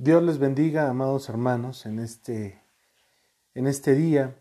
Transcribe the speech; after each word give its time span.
Dios 0.00 0.22
les 0.22 0.38
bendiga, 0.38 0.88
amados 0.88 1.28
hermanos, 1.28 1.84
en 1.84 1.98
este, 1.98 2.62
en 3.52 3.66
este 3.66 3.96
día. 3.96 4.36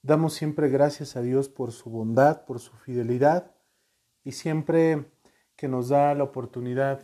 Damos 0.00 0.32
siempre 0.32 0.70
gracias 0.70 1.16
a 1.16 1.20
Dios 1.20 1.50
por 1.50 1.72
su 1.72 1.90
bondad, 1.90 2.46
por 2.46 2.60
su 2.60 2.74
fidelidad 2.78 3.50
y 4.24 4.32
siempre 4.32 5.12
que 5.54 5.68
nos 5.68 5.90
da 5.90 6.14
la 6.14 6.24
oportunidad 6.24 7.02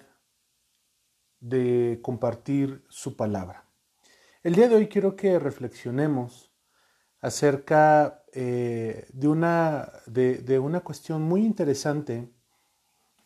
de 1.40 2.00
compartir 2.00 2.82
su 2.88 3.14
palabra. 3.14 3.66
El 4.42 4.54
día 4.54 4.70
de 4.70 4.76
hoy 4.76 4.88
quiero 4.88 5.14
que 5.14 5.38
reflexionemos 5.38 6.50
acerca 7.20 8.24
eh, 8.32 9.06
de, 9.12 9.28
una, 9.28 9.92
de, 10.06 10.58
una, 10.58 10.80
cuestión 10.80 11.20
muy 11.20 11.44
interesante 11.44 12.26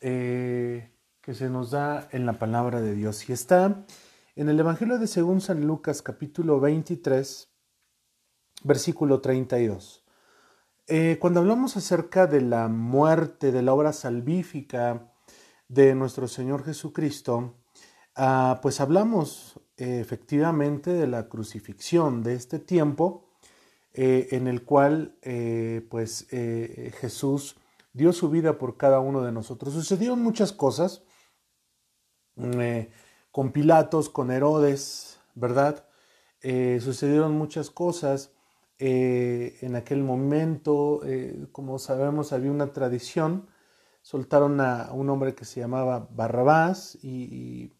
eh, 0.00 0.90
que 1.20 1.34
se 1.34 1.48
nos 1.48 1.70
da 1.70 2.08
en 2.10 2.26
la 2.26 2.32
palabra 2.32 2.80
de 2.80 2.96
Dios 2.96 3.28
y 3.28 3.32
está 3.32 3.86
en 4.36 4.48
el 4.48 4.60
Evangelio 4.60 4.98
de 4.98 5.06
según 5.06 5.40
San 5.40 5.66
Lucas 5.66 6.02
capítulo 6.02 6.60
23, 6.60 7.48
versículo 8.62 9.20
32. 9.20 10.04
Eh, 10.86 11.18
cuando 11.20 11.40
hablamos 11.40 11.76
acerca 11.76 12.26
de 12.26 12.40
la 12.40 12.68
muerte, 12.68 13.52
de 13.52 13.62
la 13.62 13.72
obra 13.72 13.92
salvífica 13.92 15.12
de 15.68 15.94
nuestro 15.94 16.28
Señor 16.28 16.64
Jesucristo, 16.64 17.56
ah, 18.16 18.60
pues 18.62 18.80
hablamos 18.80 19.60
eh, 19.76 20.00
efectivamente 20.00 20.92
de 20.92 21.06
la 21.06 21.28
crucifixión, 21.28 22.22
de 22.22 22.34
este 22.34 22.58
tiempo 22.58 23.30
eh, 23.92 24.28
en 24.30 24.46
el 24.46 24.64
cual 24.64 25.16
pues 25.90 26.28
Jesús 26.28 27.56
dio 27.92 28.12
su 28.12 28.30
vida 28.30 28.58
por 28.58 28.76
cada 28.76 29.00
uno 29.00 29.22
de 29.22 29.32
nosotros. 29.32 29.74
Sucedieron 29.74 30.22
muchas 30.22 30.52
cosas 30.52 31.02
con 33.30 33.52
Pilatos, 33.52 34.08
con 34.08 34.30
Herodes, 34.30 35.20
¿verdad? 35.34 35.86
Eh, 36.42 36.80
sucedieron 36.82 37.32
muchas 37.36 37.70
cosas. 37.70 38.32
Eh, 38.78 39.58
en 39.60 39.76
aquel 39.76 40.02
momento, 40.02 41.02
eh, 41.04 41.46
como 41.52 41.78
sabemos, 41.78 42.32
había 42.32 42.50
una 42.50 42.72
tradición. 42.72 43.48
Soltaron 44.02 44.60
a 44.60 44.90
un 44.92 45.10
hombre 45.10 45.34
que 45.34 45.44
se 45.44 45.60
llamaba 45.60 46.08
Barrabás 46.10 46.98
y, 47.02 47.72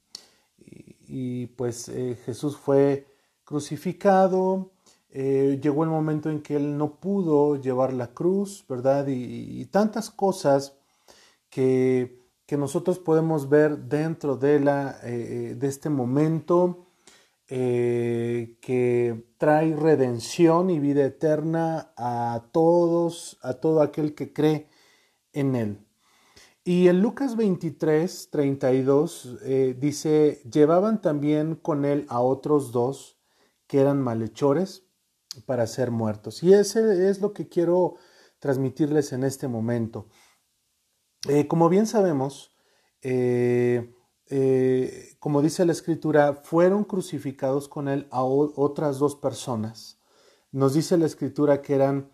pues 1.56 1.90
Jesús 2.24 2.56
fue 2.56 3.06
crucificado. 3.44 4.72
llegó 5.12 5.84
el 5.84 5.90
momento 5.90 6.30
en 6.30 6.42
que 6.42 6.56
él 6.56 6.76
no 6.76 7.00
pudo 7.00 7.56
llevar 7.56 7.92
la 7.92 8.08
cruz, 8.14 8.64
¿verdad? 8.68 9.06
y 9.08 9.64
tantas 9.66 10.10
cosas 10.10 10.76
que 11.48 12.19
que 12.50 12.56
nosotros 12.56 12.98
podemos 12.98 13.48
ver 13.48 13.78
dentro 13.78 14.36
de, 14.36 14.58
la, 14.58 14.98
eh, 15.04 15.54
de 15.56 15.68
este 15.68 15.88
momento 15.88 16.88
eh, 17.46 18.58
que 18.60 19.24
trae 19.38 19.76
redención 19.76 20.68
y 20.68 20.80
vida 20.80 21.04
eterna 21.04 21.92
a 21.96 22.48
todos, 22.50 23.38
a 23.42 23.54
todo 23.54 23.82
aquel 23.82 24.16
que 24.16 24.32
cree 24.32 24.68
en 25.32 25.54
él. 25.54 25.86
Y 26.64 26.88
en 26.88 27.00
Lucas 27.02 27.36
23, 27.36 28.30
32 28.32 29.38
eh, 29.44 29.76
dice, 29.78 30.42
llevaban 30.50 31.00
también 31.00 31.54
con 31.54 31.84
él 31.84 32.04
a 32.08 32.18
otros 32.18 32.72
dos 32.72 33.16
que 33.68 33.78
eran 33.78 34.02
malhechores 34.02 34.88
para 35.46 35.68
ser 35.68 35.92
muertos. 35.92 36.42
Y 36.42 36.52
ese 36.52 37.08
es 37.08 37.20
lo 37.20 37.32
que 37.32 37.48
quiero 37.48 37.94
transmitirles 38.40 39.12
en 39.12 39.22
este 39.22 39.46
momento. 39.46 40.08
Eh, 41.28 41.46
como 41.46 41.68
bien 41.68 41.86
sabemos, 41.86 42.50
eh, 43.02 43.94
eh, 44.28 45.16
como 45.18 45.42
dice 45.42 45.66
la 45.66 45.72
escritura, 45.72 46.32
fueron 46.32 46.84
crucificados 46.84 47.68
con 47.68 47.88
él 47.88 48.06
a 48.10 48.22
otras 48.24 48.98
dos 48.98 49.16
personas. 49.16 49.98
Nos 50.50 50.74
dice 50.74 50.96
la 50.96 51.06
escritura 51.06 51.62
que 51.62 51.74
eran 51.74 52.10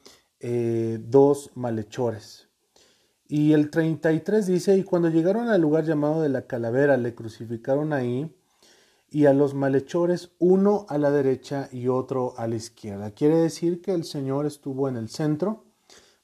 dos 1.08 1.50
malhechores. 1.56 2.48
Y 3.26 3.52
el 3.52 3.70
33 3.70 4.46
dice, 4.46 4.76
y 4.76 4.84
cuando 4.84 5.08
llegaron 5.08 5.48
al 5.48 5.60
lugar 5.60 5.84
llamado 5.84 6.22
de 6.22 6.28
la 6.28 6.46
calavera, 6.46 6.96
le 6.96 7.14
crucificaron 7.14 7.92
ahí, 7.92 8.32
y 9.10 9.26
a 9.26 9.32
los 9.32 9.54
malhechores, 9.54 10.30
uno 10.38 10.86
a 10.88 10.98
la 10.98 11.10
derecha 11.10 11.68
y 11.72 11.88
otro 11.88 12.34
a 12.36 12.46
la 12.46 12.54
izquierda. 12.54 13.10
Quiere 13.12 13.36
decir 13.36 13.82
que 13.82 13.92
el 13.94 14.04
Señor 14.04 14.46
estuvo 14.46 14.88
en 14.88 14.96
el 14.96 15.08
centro 15.08 15.65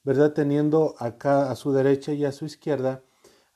¿verdad? 0.05 0.33
Teniendo 0.33 0.95
acá 0.99 1.51
a 1.51 1.57
su 1.57 1.73
derecha 1.73 2.13
y 2.13 2.25
a 2.25 2.33
su 2.33 2.45
izquierda 2.45 3.03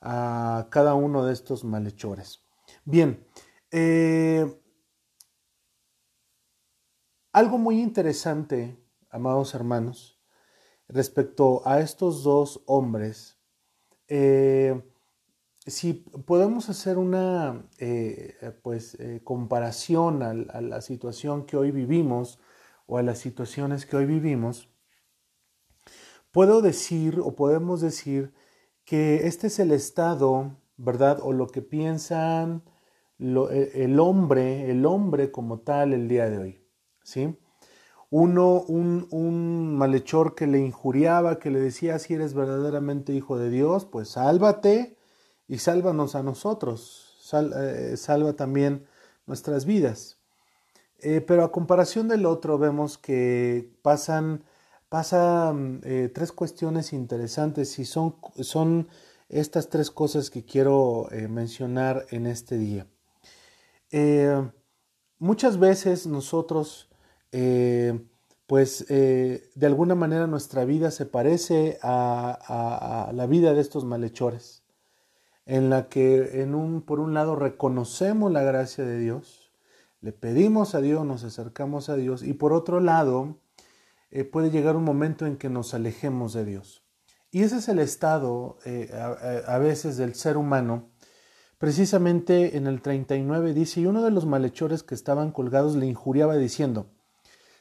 a 0.01 0.67
cada 0.69 0.93
uno 0.93 1.25
de 1.25 1.33
estos 1.33 1.63
malhechores. 1.63 2.41
Bien, 2.85 3.25
eh, 3.71 4.61
algo 7.33 7.57
muy 7.57 7.81
interesante, 7.81 8.77
amados 9.09 9.53
hermanos, 9.53 10.19
respecto 10.87 11.61
a 11.65 11.79
estos 11.81 12.23
dos 12.23 12.63
hombres, 12.65 13.37
eh, 14.07 14.81
si 15.65 15.93
podemos 15.93 16.69
hacer 16.69 16.97
una 16.97 17.67
eh, 17.77 18.37
pues, 18.63 18.97
comparación 19.25 20.23
a 20.23 20.61
la 20.61 20.81
situación 20.81 21.45
que 21.45 21.57
hoy 21.57 21.71
vivimos 21.71 22.39
o 22.85 22.97
a 22.97 23.03
las 23.03 23.17
situaciones 23.19 23.85
que 23.85 23.97
hoy 23.97 24.05
vivimos, 24.05 24.69
Puedo 26.31 26.61
decir 26.61 27.19
o 27.23 27.35
podemos 27.35 27.81
decir 27.81 28.33
que 28.85 29.27
este 29.27 29.47
es 29.47 29.59
el 29.59 29.71
estado, 29.71 30.55
¿verdad? 30.77 31.19
O 31.21 31.33
lo 31.33 31.47
que 31.47 31.61
piensan 31.61 32.63
e, 33.19 33.71
el 33.75 33.99
hombre, 33.99 34.69
el 34.69 34.85
hombre 34.85 35.31
como 35.31 35.59
tal 35.59 35.93
el 35.93 36.07
día 36.07 36.29
de 36.29 36.37
hoy, 36.37 36.61
¿sí? 37.03 37.37
Uno, 38.09 38.61
un, 38.61 39.07
un, 39.11 39.75
malhechor 39.75 40.33
que 40.33 40.47
le 40.47 40.59
injuriaba, 40.59 41.39
que 41.39 41.51
le 41.51 41.59
decía, 41.59 41.99
si 41.99 42.13
eres 42.13 42.33
verdaderamente 42.33 43.13
hijo 43.13 43.37
de 43.37 43.49
Dios, 43.49 43.85
pues 43.85 44.09
sálvate 44.09 44.97
y 45.47 45.57
sálvanos 45.57 46.15
a 46.15 46.23
nosotros, 46.23 47.17
eh, 47.33 47.95
salva 47.97 48.33
también 48.33 48.85
nuestras 49.25 49.65
vidas. 49.65 50.17
Eh, 50.99 51.21
pero 51.21 51.43
a 51.43 51.51
comparación 51.51 52.07
del 52.07 52.25
otro 52.25 52.57
vemos 52.57 52.97
que 52.97 53.71
pasan 53.81 54.43
pasan 54.89 55.81
eh, 55.83 56.09
tres 56.13 56.31
cuestiones 56.31 56.93
interesantes 56.93 57.77
y 57.79 57.85
son, 57.85 58.15
son, 58.41 58.87
estas 59.29 59.69
tres 59.69 59.91
cosas 59.91 60.29
que 60.29 60.45
quiero 60.45 61.11
eh, 61.11 61.27
mencionar 61.27 62.05
en 62.11 62.27
este 62.27 62.57
día. 62.57 62.87
Eh, 63.91 64.49
muchas 65.19 65.59
veces 65.59 66.07
nosotros, 66.07 66.89
pues 68.47 68.87
de 68.87 69.65
alguna 69.65 69.95
manera 69.95 70.27
nuestra 70.27 70.63
vida 70.63 70.91
se 70.91 71.05
parece 71.05 71.77
a, 71.83 73.09
a, 73.09 73.11
la 73.11 73.27
vida 73.27 73.53
de 73.53 73.59
estos 73.59 73.83
malhechores, 73.83 74.63
en 75.45 75.69
la 75.69 75.89
que 75.89 76.41
en 76.41 76.55
un, 76.55 76.81
por 76.81 77.01
un 77.01 77.13
lado 77.13 77.35
reconocemos 77.35 78.31
la 78.31 78.43
gracia 78.43 78.85
de 78.85 78.97
Dios, 78.97 79.51
le 79.99 80.13
pedimos 80.13 80.73
a 80.73 80.79
Dios, 80.79 81.05
nos 81.05 81.25
acercamos 81.25 81.89
a 81.89 81.97
Dios 81.97 82.23
y 82.23 82.31
por 82.33 82.53
otro 82.53 82.79
lado, 82.79 83.35
eh, 84.09 84.23
puede 84.23 84.51
llegar 84.51 84.75
un 84.75 84.83
momento 84.83 85.25
en 85.25 85.37
que 85.37 85.49
nos 85.49 85.73
alejemos 85.73 86.33
de 86.33 86.45
Dios. 86.45 86.83
Y 87.29 87.43
ese 87.43 87.57
es 87.57 87.67
el 87.67 87.79
estado 87.79 88.57
eh, 88.65 88.89
a, 88.93 89.57
veces 89.57 89.97
del 89.97 90.15
ser 90.15 90.37
humano. 90.37 90.91
Precisamente 91.57 92.55
en 92.55 92.67
el 92.67 92.81
39 92.81 93.53
dice, 93.53 93.81
y 93.81 93.85
uno 93.85 94.03
de 94.03 94.11
los 94.11 94.25
malhechores 94.25 94.83
que 94.83 94.95
estaban 94.95 95.31
colgados 95.31 95.75
le 95.75 95.87
injuriaba 95.87 96.37
diciendo, 96.37 96.89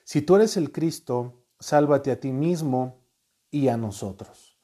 si 0.05 0.23
tú 0.23 0.37
eres 0.37 0.57
el 0.57 0.71
Cristo, 0.71 1.43
sálvate 1.59 2.13
a 2.13 2.21
ti 2.21 2.31
mismo 2.31 3.03
y 3.51 3.69
a 3.69 3.77
nosotros. 3.77 4.57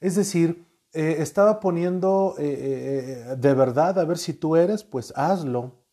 Es 0.00 0.14
decir, 0.14 0.66
eh, 0.94 1.16
estaba 1.18 1.60
poniendo 1.60 2.34
de 2.38 3.54
verdad, 3.54 3.98
a 3.98 4.04
ver 4.04 4.16
si 4.16 4.32
tú 4.32 4.56
eres, 4.56 4.84
pues 4.84 5.12
hazlo, 5.16 5.84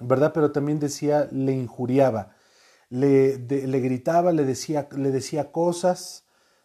¿verdad? 0.00 0.32
Pero 0.32 0.50
también 0.50 0.80
decía, 0.80 1.28
le 1.30 1.52
injuriaba 1.52 2.34
le, 2.90 3.38
le 3.38 3.80
gritaba, 3.80 4.32
le 4.32 4.44
decía, 4.44 4.88
le 4.96 5.10
decía 5.10 5.52
cosas, 5.52 6.24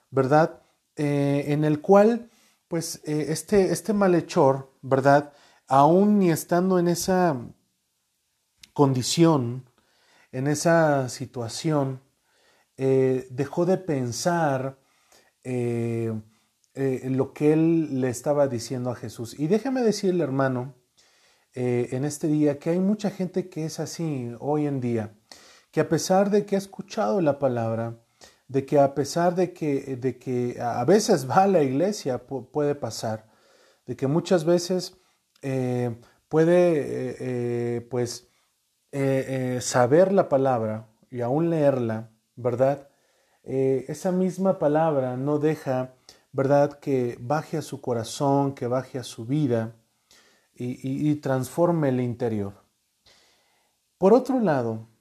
¿verdad? 0.09 0.61
Eh, 0.95 1.45
en 1.47 1.63
el 1.63 1.81
cual, 1.81 2.29
pues, 2.67 3.01
eh, 3.05 3.27
este, 3.29 3.71
este 3.71 3.93
malhechor, 3.93 4.71
¿verdad? 4.81 5.33
Aún 5.67 6.19
ni 6.19 6.31
estando 6.31 6.79
en 6.79 6.87
esa 6.87 7.35
condición, 8.73 9.69
en 10.31 10.47
esa 10.47 11.09
situación, 11.09 12.01
eh, 12.77 13.27
dejó 13.29 13.65
de 13.65 13.77
pensar 13.77 14.77
lo 16.75 17.33
que 17.33 17.53
él 17.53 18.01
le 18.01 18.09
estaba 18.09 18.47
diciendo 18.47 18.89
a 18.89 18.95
Jesús. 18.95 19.37
Y 19.37 19.47
déjeme 19.47 19.81
decirle, 19.81 20.23
hermano, 20.23 20.73
en 21.53 22.05
este 22.05 22.27
día, 22.27 22.57
que 22.59 22.69
hay 22.71 22.79
mucha 22.79 23.09
gente 23.11 23.49
que 23.49 23.65
es 23.65 23.79
así 23.79 24.31
hoy 24.39 24.65
en 24.67 24.79
día 24.79 25.13
que 25.73 25.81
a 25.81 25.89
pesar 25.89 26.29
de 26.29 26.45
que 26.45 26.53
ha 26.53 26.59
escuchado 26.59 27.19
la 27.19 27.39
palabra, 27.39 27.97
de 28.47 28.63
que 28.63 28.77
a 28.77 28.93
pesar 28.93 29.33
de 29.33 29.53
que, 29.53 29.95
de 29.95 30.19
que 30.19 30.61
a 30.61 30.85
veces 30.85 31.27
va 31.27 31.43
a 31.43 31.47
la 31.47 31.63
iglesia, 31.63 32.19
puede 32.27 32.75
pasar, 32.75 33.25
de 33.87 33.95
que 33.95 34.05
muchas 34.05 34.45
veces 34.45 34.95
eh, 35.41 35.99
puede 36.29 37.81
pues 37.89 38.27
saber 39.61 40.13
la 40.13 40.29
palabra 40.29 40.89
y 41.09 41.21
aún 41.21 41.49
leerla, 41.49 42.11
¿verdad? 42.35 42.87
esa 43.43 44.11
misma 44.11 44.59
palabra 44.59 45.17
no 45.17 45.39
deja, 45.39 45.95
¿verdad?, 46.31 46.77
que 46.79 47.17
baje 47.19 47.57
a 47.57 47.63
su 47.63 47.81
corazón, 47.81 48.53
que 48.53 48.67
baje 48.67 48.99
a 48.99 49.03
su 49.03 49.25
vida 49.25 49.75
y 50.53 51.15
transforme 51.15 51.89
el 51.89 51.99
interior. 51.99 52.53
Por 53.97 54.13
otro 54.13 54.39
lado, 54.39 54.92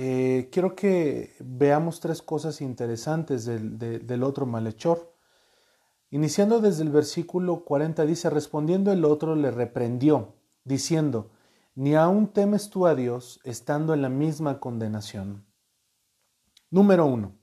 eh, 0.00 0.48
quiero 0.52 0.76
que 0.76 1.34
veamos 1.40 1.98
tres 1.98 2.22
cosas 2.22 2.60
interesantes 2.60 3.44
del, 3.46 4.22
otro 4.22 4.46
malhechor. 4.46 5.12
Iniciando 6.10 6.60
desde 6.60 6.84
el 6.84 6.90
versículo 6.90 7.64
40 7.64 8.06
dice, 8.06 8.30
respondiendo 8.30 8.92
el 8.92 9.04
otro 9.04 9.34
le 9.34 9.50
reprendió, 9.50 10.36
diciendo, 10.62 11.32
ni 11.74 11.96
aún 11.96 12.28
temes 12.28 12.70
tú 12.70 12.86
a 12.86 12.94
Dios 12.94 13.40
estando 13.42 13.92
en 13.92 14.02
la 14.02 14.08
misma 14.08 14.60
condenación. 14.60 15.44
Número 16.70 17.04
uno, 17.04 17.36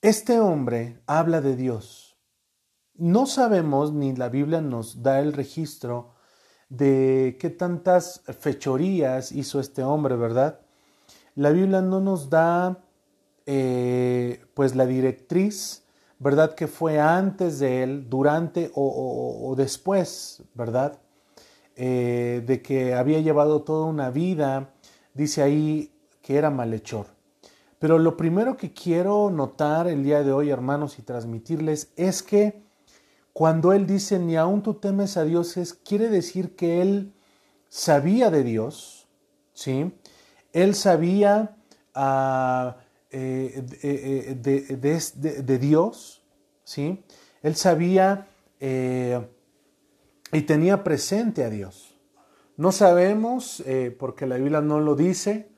este 0.00 0.40
hombre 0.40 1.02
habla 1.06 1.42
de 1.42 1.56
Dios. 1.56 2.16
No 2.94 3.26
sabemos, 3.26 3.92
ni 3.92 4.16
la 4.16 4.30
Biblia 4.30 4.62
nos 4.62 5.02
da 5.02 5.20
el 5.20 5.34
registro 5.34 6.14
de 6.70 7.36
qué 7.38 7.50
tantas 7.50 8.22
fechorías 8.40 9.30
hizo 9.30 9.60
este 9.60 9.82
hombre, 9.82 10.16
¿verdad? 10.16 10.61
La 11.34 11.50
Biblia 11.50 11.80
no 11.80 12.00
nos 12.00 12.28
da 12.28 12.78
eh, 13.46 14.44
pues 14.54 14.76
la 14.76 14.86
directriz, 14.86 15.82
¿verdad? 16.18 16.54
Que 16.54 16.66
fue 16.66 17.00
antes 17.00 17.58
de 17.58 17.82
él, 17.82 18.08
durante 18.08 18.70
o, 18.74 19.54
después, 19.56 20.42
¿verdad? 20.54 20.98
Eh, 21.74 22.42
de 22.46 22.62
que 22.62 22.94
había 22.94 23.20
llevado 23.20 23.62
toda 23.62 23.86
una 23.86 24.10
vida, 24.10 24.74
dice 25.14 25.42
ahí 25.42 25.92
que 26.20 26.36
era 26.36 26.50
malhechor. 26.50 27.06
Pero 27.78 27.98
lo 27.98 28.16
primero 28.16 28.56
que 28.56 28.72
quiero 28.72 29.30
notar 29.30 29.88
el 29.88 30.04
día 30.04 30.22
de 30.22 30.32
hoy, 30.32 30.50
hermanos, 30.50 30.98
y 30.98 31.02
transmitirles 31.02 31.92
es 31.96 32.22
que 32.22 32.62
cuando 33.32 33.72
él 33.72 33.86
dice, 33.86 34.18
ni 34.18 34.36
aún 34.36 34.62
tú 34.62 34.74
temes 34.74 35.16
a 35.16 35.24
Dios, 35.24 35.56
quiere 35.84 36.08
decir 36.08 36.54
que 36.54 36.82
él 36.82 37.14
sabía 37.68 38.30
de 38.30 38.44
Dios, 38.44 39.08
¿sí? 39.54 39.92
Él 40.52 40.74
sabía 40.74 41.56
ah, 41.94 42.76
eh, 43.10 43.64
eh, 43.82 44.36
de, 44.40 45.58
Dios, 45.58 46.22
¿sí? 46.64 47.04
Él 47.42 47.56
sabía 47.56 48.28
eh, 48.60 49.20
y 50.32 50.42
tenía 50.42 50.84
presente 50.84 51.44
a 51.44 51.50
Dios. 51.50 51.96
No 52.56 52.70
sabemos, 52.70 53.64
porque 53.98 54.26
la 54.26 54.36
Biblia 54.36 54.60
no 54.60 54.78
lo 54.78 54.94
dice, 54.94 55.48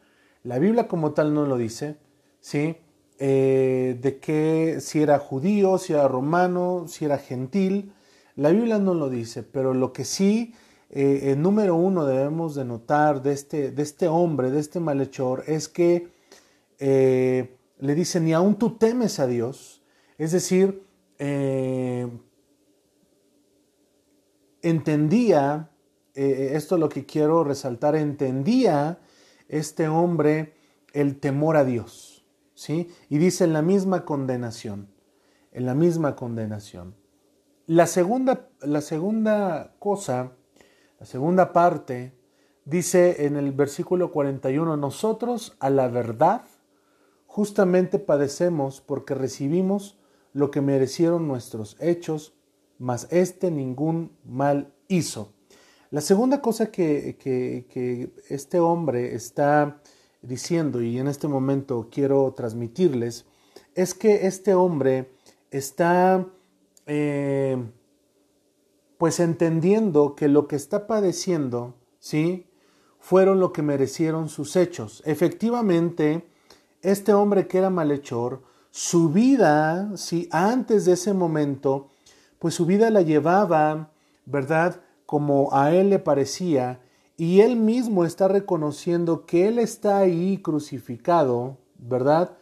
la 0.43 0.59
Biblia 0.59 0.89
como 0.89 1.13
tal 1.13 1.35
no 1.35 1.45
lo 1.45 1.57
dice, 1.57 1.97
¿sí? 2.41 2.77
De 3.19 4.19
que 4.23 4.79
si 4.81 5.03
era 5.03 5.19
judío, 5.19 5.77
si 5.79 5.93
era 5.93 6.09
romano, 6.09 6.87
si 6.89 7.05
era 7.05 7.19
gentil. 7.19 7.93
La 8.37 8.51
Biblia 8.51 8.79
no 8.79 8.95
lo 8.95 9.11
dice, 9.11 9.43
pero 9.43 9.75
lo 9.75 9.93
que 9.93 10.05
sí, 10.05 10.55
eh, 10.95 11.35
número 11.37 11.75
uno 11.75 12.07
debemos 12.07 12.55
de 12.55 12.65
notar 12.65 13.23
de 13.23 13.33
este, 13.33 13.71
de 13.71 13.83
este 13.83 14.09
hombre, 14.09 14.51
de 14.51 14.61
este 14.61 14.81
malhechor, 14.81 15.45
es 15.47 15.69
que 15.69 16.09
eh, 16.79 17.57
le 17.79 17.95
dice, 17.95 18.21
ni 18.21 18.33
aún 18.33 18.57
tú 18.57 18.77
temes 18.77 19.19
a 19.19 19.27
Dios. 19.27 19.83
Es 20.19 20.33
decir, 20.33 20.85
entendía, 24.63 25.71
esto 26.15 26.75
es 26.77 26.81
lo 26.81 26.89
que 26.89 27.05
quiero 27.05 27.43
resaltar, 27.43 27.97
entendía 27.97 29.01
este 29.49 29.89
hombre 29.89 30.55
el 30.93 31.19
temor 31.19 31.57
a 31.57 31.65
Dios. 31.65 32.25
¿sí? 32.55 32.89
Y 33.09 33.19
dice 33.19 33.45
en 33.45 33.53
la 33.53 33.63
misma 33.63 34.05
condenación, 34.05 34.89
en 35.53 35.67
la 35.67 35.75
misma 35.75 36.17
condenación. 36.17 36.95
La 37.67 37.87
segunda, 37.87 38.49
la 38.61 38.81
segunda 38.81 39.75
cosa, 39.79 40.33
la 41.05 41.11
segunda 41.11 41.53
parte, 41.53 42.15
dice 42.65 43.27
en 43.27 43.37
el 43.37 43.53
versículo 43.53 44.11
41, 44.11 44.79
nosotros 44.79 45.55
a 45.61 45.69
la 45.69 45.89
verdad 45.89 46.47
justamente 47.27 47.99
padecemos 47.99 48.81
porque 48.81 49.15
recibimos 49.15 49.99
lo 50.33 50.51
que 50.51 50.63
merecieron 50.63 51.29
nuestros 51.29 51.77
hechos, 51.79 52.33
mas 52.79 53.07
este 53.11 53.51
ningún 53.51 54.17
mal 54.25 54.73
hizo. 54.89 55.35
La 55.91 56.01
segunda 56.01 56.41
cosa 56.41 56.71
que, 56.71 57.19
que 57.19 58.15
este 58.31 58.59
hombre 58.59 59.15
está 59.15 59.83
diciendo 60.23 60.81
y 60.81 60.99
en 60.99 61.09
este 61.09 61.29
momento 61.29 61.91
quiero 61.93 62.33
transmitirles 62.33 63.27
es 63.75 63.93
que 63.93 64.27
este 64.27 64.55
hombre 64.55 65.11
está 65.51 66.27
eh, 66.87 67.63
pues 69.05 69.21
entendiendo 69.21 70.15
que 70.15 70.29
lo 70.29 70.49
que 70.49 70.57
está 70.57 70.87
padeciendo, 70.87 71.75
¿sí? 71.99 72.47
Fueron 72.99 73.39
lo 73.39 73.53
que 73.53 73.61
merecieron 73.61 74.31
sus 74.31 74.57
hechos. 74.57 75.03
Efectivamente, 75.05 76.27
este 76.81 77.13
hombre 77.13 77.47
que 77.47 77.59
era 77.59 77.69
malhechor, 77.69 78.41
su 78.71 79.11
vida, 79.11 79.95
¿sí? 79.99 80.27
Antes 80.33 80.87
de 80.87 80.95
ese 80.95 81.13
momento, 81.13 81.91
pues 82.39 82.55
su 82.55 82.65
vida 82.65 82.89
la 82.89 83.03
llevaba, 83.03 83.91
¿verdad? 84.25 84.81
Como 85.05 85.53
a 85.53 85.75
él 85.75 85.91
le 85.91 85.99
parecía, 85.99 86.81
y 87.19 87.43
él 87.43 87.57
mismo 87.57 88.07
está 88.07 88.27
reconociendo 88.27 89.27
que 89.27 89.49
él 89.49 89.59
está 89.59 89.99
ahí 89.99 90.39
crucificado, 90.39 91.59
¿verdad? 91.77 92.39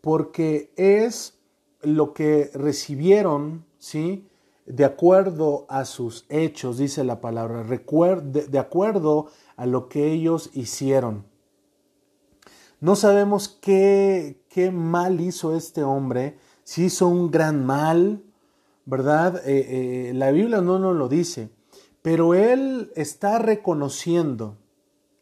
Porque 0.00 0.72
es 0.76 1.34
lo 1.82 2.14
que 2.14 2.50
recibieron, 2.54 3.66
¿sí? 3.78 4.26
De 4.66 4.84
acuerdo 4.84 5.64
a 5.68 5.84
sus 5.84 6.26
hechos, 6.28 6.78
dice 6.78 7.04
la 7.04 7.20
palabra, 7.20 7.62
de 7.64 8.58
acuerdo 8.58 9.26
a 9.56 9.64
lo 9.66 9.88
que 9.88 10.12
ellos 10.12 10.50
hicieron. 10.54 11.24
No 12.80 12.96
sabemos 12.96 13.48
qué, 13.48 14.42
qué 14.48 14.70
mal 14.70 15.20
hizo 15.20 15.56
este 15.56 15.82
hombre, 15.82 16.38
si 16.64 16.86
hizo 16.86 17.06
un 17.06 17.30
gran 17.30 17.64
mal, 17.64 18.22
¿verdad? 18.84 19.40
Eh, 19.46 20.08
eh, 20.08 20.14
la 20.14 20.32
Biblia 20.32 20.60
no 20.60 20.78
nos 20.78 20.96
lo 20.96 21.08
dice. 21.08 21.50
Pero 22.02 22.34
él 22.34 22.92
está 22.96 23.38
reconociendo 23.38 24.56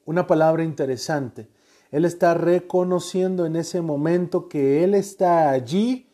una 0.04 0.26
palabra 0.26 0.64
interesante. 0.64 1.48
Él 1.90 2.04
está 2.04 2.34
reconociendo 2.34 3.46
en 3.46 3.56
ese 3.56 3.82
momento 3.82 4.48
que 4.48 4.84
él 4.84 4.94
está 4.94 5.50
allí 5.50 6.08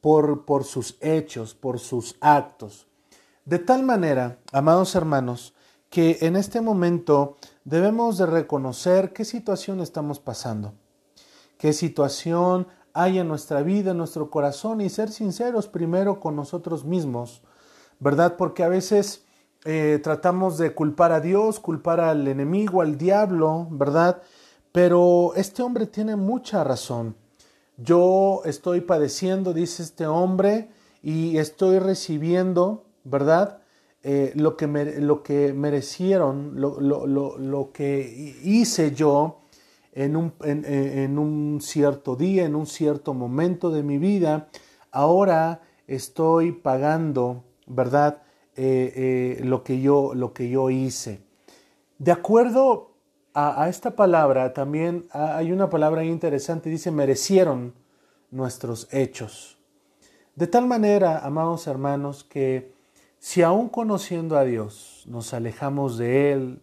por, 0.00 0.44
por 0.44 0.64
sus 0.64 0.96
hechos, 1.00 1.54
por 1.54 1.78
sus 1.78 2.16
actos. 2.20 2.86
De 3.44 3.58
tal 3.58 3.82
manera, 3.82 4.38
amados 4.52 4.94
hermanos, 4.94 5.54
que 5.90 6.18
en 6.20 6.36
este 6.36 6.60
momento 6.60 7.36
debemos 7.64 8.18
de 8.18 8.26
reconocer 8.26 9.12
qué 9.12 9.24
situación 9.24 9.80
estamos 9.80 10.20
pasando, 10.20 10.74
qué 11.56 11.72
situación 11.72 12.68
hay 12.92 13.18
en 13.18 13.28
nuestra 13.28 13.62
vida, 13.62 13.92
en 13.92 13.98
nuestro 13.98 14.30
corazón 14.30 14.80
y 14.80 14.88
ser 14.90 15.10
sinceros 15.10 15.68
primero 15.68 16.20
con 16.20 16.36
nosotros 16.36 16.84
mismos, 16.84 17.42
¿verdad? 18.00 18.36
Porque 18.36 18.64
a 18.64 18.68
veces 18.68 19.24
eh, 19.64 20.00
tratamos 20.02 20.58
de 20.58 20.74
culpar 20.74 21.12
a 21.12 21.20
Dios, 21.20 21.58
culpar 21.60 22.00
al 22.00 22.28
enemigo, 22.28 22.82
al 22.82 22.98
diablo, 22.98 23.66
¿verdad? 23.70 24.22
Pero 24.72 25.32
este 25.36 25.62
hombre 25.62 25.86
tiene 25.86 26.16
mucha 26.16 26.64
razón. 26.64 27.16
Yo 27.78 28.42
estoy 28.44 28.82
padeciendo, 28.82 29.54
dice 29.54 29.82
este 29.82 30.06
hombre, 30.06 30.68
y 31.02 31.38
estoy 31.38 31.78
recibiendo, 31.78 32.84
¿verdad? 33.04 33.62
Eh, 34.02 34.32
lo, 34.34 34.56
que 34.56 34.66
lo, 34.66 35.22
que 35.22 35.52
merecieron, 35.52 36.60
lo, 36.60 37.70
que 37.72 38.36
hice 38.42 38.92
yo 38.94 39.40
en 39.92 40.16
un, 40.16 40.32
en 40.42 41.18
un 41.18 41.60
cierto 41.62 42.16
día, 42.16 42.44
en 42.44 42.54
un 42.54 42.66
cierto 42.66 43.14
momento 43.14 43.70
de 43.70 43.82
mi 43.82 43.98
vida, 43.98 44.48
ahora 44.90 45.62
estoy 45.86 46.52
pagando, 46.52 47.44
¿verdad? 47.66 48.22
Eh, 48.60 49.38
eh, 49.40 49.44
lo, 49.44 49.62
que 49.62 49.80
yo, 49.80 50.14
lo 50.14 50.32
que 50.32 50.50
yo 50.50 50.68
hice. 50.70 51.22
De 51.98 52.10
acuerdo 52.10 52.90
a, 53.40 53.68
esta 53.68 53.92
palabra, 53.94 54.52
también 54.52 55.06
hay 55.12 55.52
una 55.52 55.70
palabra 55.70 56.02
interesante, 56.02 56.70
dice, 56.70 56.90
merecieron 56.90 57.72
nuestros 58.32 58.88
hechos. 58.90 59.58
De 60.34 60.48
tal 60.48 60.66
manera, 60.66 61.20
amados 61.24 61.68
hermanos, 61.68 62.24
que 62.24 62.72
si 63.20 63.42
aún 63.42 63.68
conociendo 63.68 64.36
a 64.36 64.44
Dios 64.44 65.04
nos 65.06 65.34
alejamos 65.34 65.98
de 65.98 66.32
Él, 66.32 66.62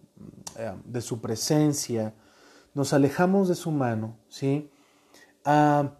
eh, 0.58 0.74
de 0.84 1.01
su 1.01 1.22
presencia, 1.22 2.13
nos 2.74 2.91
alejamos 2.91 3.48
de 3.48 3.55
su 3.55 3.72
mano, 3.72 4.17
¿sí? 4.27 4.70
Ah, 5.46 5.91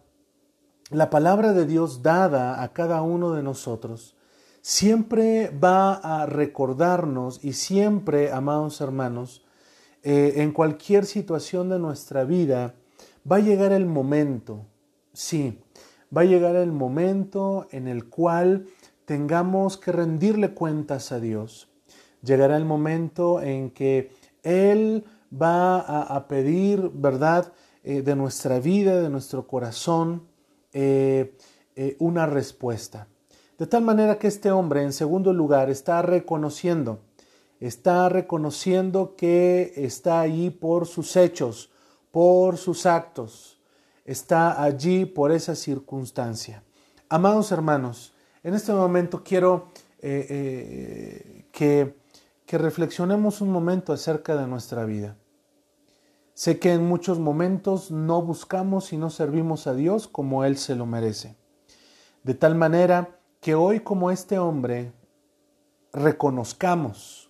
la 0.90 1.08
palabra 1.08 1.54
de 1.54 1.64
Dios 1.64 2.02
dada 2.02 2.62
a 2.62 2.74
cada 2.74 3.00
uno 3.00 3.32
de 3.32 3.42
nosotros 3.42 4.14
siempre 4.60 5.48
va 5.48 5.94
a 5.94 6.26
recordarnos 6.26 7.42
y 7.42 7.54
siempre, 7.54 8.30
amados 8.30 8.80
hermanos, 8.82 9.45
eh, 10.08 10.40
en 10.40 10.52
cualquier 10.52 11.04
situación 11.04 11.68
de 11.68 11.80
nuestra 11.80 12.22
vida, 12.22 12.76
va 13.28 13.36
a 13.36 13.40
llegar 13.40 13.72
el 13.72 13.86
momento, 13.86 14.64
sí, 15.12 15.58
va 16.16 16.20
a 16.20 16.26
llegar 16.26 16.54
el 16.54 16.70
momento 16.70 17.66
en 17.72 17.88
el 17.88 18.08
cual 18.08 18.66
tengamos 19.04 19.76
que 19.76 19.90
rendirle 19.90 20.54
cuentas 20.54 21.10
a 21.10 21.18
Dios. 21.18 21.68
Llegará 22.22 22.56
el 22.56 22.64
momento 22.64 23.42
en 23.42 23.70
que 23.70 24.12
Él 24.44 25.02
va 25.32 25.80
a, 25.80 26.28
pedir, 26.28 26.88
¿verdad?, 26.94 27.52
eh, 27.82 28.02
de 28.02 28.14
nuestra 28.14 28.60
vida, 28.60 29.02
de 29.02 29.10
nuestro 29.10 29.48
corazón, 29.48 30.22
eh, 30.72 31.34
una 31.98 32.26
respuesta. 32.26 33.08
De 33.58 33.66
tal 33.66 33.82
manera 33.82 34.20
que 34.20 34.28
este 34.28 34.52
hombre, 34.52 34.84
en 34.84 34.92
segundo 34.92 35.32
lugar, 35.32 35.68
está 35.68 36.00
reconociendo, 36.00 37.00
está 37.60 38.08
reconociendo 38.08 39.14
que 39.16 39.72
está 39.76 40.20
allí 40.20 40.50
por 40.50 40.86
sus 40.86 41.16
hechos, 41.16 41.70
por 42.10 42.56
sus 42.56 42.86
actos, 42.86 43.60
está 44.04 44.62
allí 44.62 45.04
por 45.04 45.32
esa 45.32 45.54
circunstancia. 45.54 46.62
Amados 47.08 47.52
hermanos, 47.52 48.14
en 48.42 48.54
este 48.54 48.72
momento 48.72 49.22
quiero 49.24 49.68
eh, 49.98 50.26
eh, 50.28 51.48
que, 51.52 51.96
que 52.44 52.58
reflexionemos 52.58 53.40
un 53.40 53.50
momento 53.50 53.92
acerca 53.92 54.36
de 54.36 54.46
nuestra 54.46 54.84
vida. 54.84 55.16
Sé 56.34 56.58
que 56.58 56.74
en 56.74 56.86
muchos 56.86 57.18
momentos 57.18 57.90
no 57.90 58.20
buscamos 58.20 58.92
y 58.92 58.98
no 58.98 59.08
servimos 59.08 59.66
a 59.66 59.74
Dios 59.74 60.06
como 60.06 60.44
Él 60.44 60.58
se 60.58 60.74
lo 60.74 60.84
merece. 60.84 61.36
De 62.24 62.34
tal 62.34 62.54
manera 62.54 63.18
que 63.40 63.54
hoy 63.54 63.80
como 63.80 64.10
este 64.10 64.38
hombre 64.38 64.92
reconozcamos, 65.92 67.25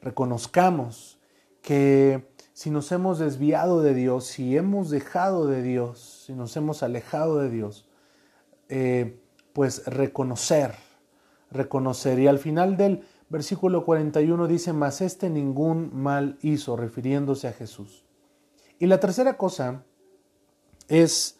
reconozcamos 0.00 1.18
que 1.62 2.28
si 2.52 2.70
nos 2.70 2.90
hemos 2.92 3.18
desviado 3.18 3.82
de 3.82 3.94
Dios, 3.94 4.26
si 4.26 4.56
hemos 4.56 4.90
dejado 4.90 5.46
de 5.46 5.62
Dios, 5.62 6.24
si 6.26 6.34
nos 6.34 6.56
hemos 6.56 6.82
alejado 6.82 7.38
de 7.38 7.50
Dios, 7.50 7.86
eh, 8.68 9.20
pues 9.52 9.86
reconocer, 9.86 10.74
reconocer. 11.50 12.18
Y 12.18 12.26
al 12.26 12.38
final 12.38 12.76
del 12.76 13.04
versículo 13.28 13.84
41 13.84 14.46
dice, 14.46 14.72
mas 14.72 15.00
este 15.00 15.30
ningún 15.30 15.90
mal 15.94 16.38
hizo, 16.42 16.76
refiriéndose 16.76 17.48
a 17.48 17.52
Jesús. 17.52 18.04
Y 18.78 18.86
la 18.86 19.00
tercera 19.00 19.36
cosa 19.36 19.84
es 20.88 21.38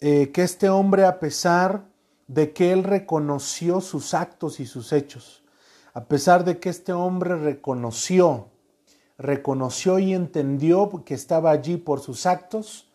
eh, 0.00 0.30
que 0.32 0.42
este 0.42 0.68
hombre, 0.68 1.04
a 1.04 1.20
pesar 1.20 1.86
de 2.26 2.52
que 2.52 2.72
él 2.72 2.84
reconoció 2.84 3.80
sus 3.80 4.14
actos 4.14 4.60
y 4.60 4.66
sus 4.66 4.92
hechos. 4.92 5.43
A 5.94 6.06
pesar 6.06 6.44
de 6.44 6.58
que 6.58 6.68
este 6.68 6.92
hombre 6.92 7.36
reconoció, 7.36 8.48
reconoció 9.16 10.00
y 10.00 10.12
entendió 10.12 11.04
que 11.04 11.14
estaba 11.14 11.52
allí 11.52 11.76
por 11.76 12.00
sus 12.00 12.26
actos, 12.26 12.90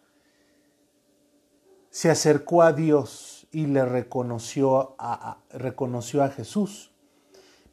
se 1.89 2.11
acercó 2.11 2.61
a 2.61 2.73
Dios 2.73 3.47
y 3.51 3.67
le 3.67 3.85
reconoció 3.85 4.95
a, 4.99 5.39
reconoció 5.49 6.29
Jesús. 6.29 6.91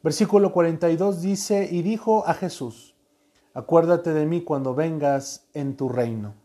Versículo 0.01 0.53
42 0.53 1.21
dice, 1.21 1.67
y 1.69 1.81
dijo 1.81 2.25
a 2.25 2.33
Jesús, 2.33 2.95
acuérdate 3.53 4.13
de 4.13 4.25
mí 4.25 4.43
cuando 4.43 4.75
vengas 4.75 5.45
en 5.53 5.75
tu 5.75 5.89
reino. 5.89 6.35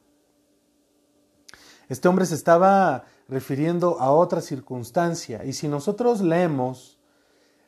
Este 1.89 2.09
hombre 2.09 2.27
se 2.27 2.35
estaba 2.35 3.05
refiriendo 3.29 4.01
a 4.01 4.11
otra 4.11 4.41
circunstancia. 4.41 5.45
Y 5.45 5.53
si 5.53 5.69
nosotros 5.69 6.21
leemos, 6.21 6.92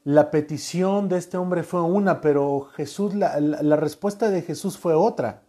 la 0.05 0.31
petición 0.31 1.09
de 1.09 1.19
este 1.19 1.37
hombre 1.37 1.63
fue 1.63 1.81
una, 1.83 2.21
pero 2.21 2.69
Jesús, 2.77 3.15
la, 3.15 3.77
respuesta 3.77 4.31
de 4.31 4.43
Jesús 4.43 4.79
fue 4.79 4.95
otra. 4.95 5.43